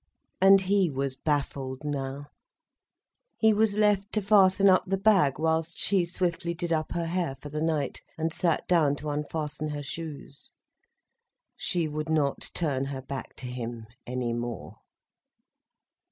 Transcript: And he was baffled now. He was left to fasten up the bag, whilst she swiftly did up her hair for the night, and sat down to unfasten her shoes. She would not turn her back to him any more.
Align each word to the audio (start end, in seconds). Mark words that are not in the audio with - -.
And 0.41 0.61
he 0.61 0.89
was 0.89 1.13
baffled 1.13 1.83
now. 1.85 2.25
He 3.37 3.53
was 3.53 3.77
left 3.77 4.11
to 4.13 4.21
fasten 4.23 4.67
up 4.67 4.83
the 4.87 4.97
bag, 4.97 5.37
whilst 5.37 5.77
she 5.77 6.05
swiftly 6.05 6.55
did 6.55 6.73
up 6.73 6.93
her 6.93 7.05
hair 7.05 7.35
for 7.35 7.49
the 7.49 7.61
night, 7.61 8.01
and 8.17 8.33
sat 8.33 8.67
down 8.67 8.95
to 8.95 9.11
unfasten 9.11 9.69
her 9.69 9.83
shoes. 9.83 10.53
She 11.55 11.87
would 11.87 12.09
not 12.09 12.49
turn 12.55 12.85
her 12.85 13.03
back 13.03 13.35
to 13.35 13.45
him 13.45 13.85
any 14.07 14.33
more. 14.33 14.77